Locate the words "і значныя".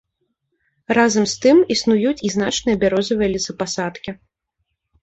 2.29-2.81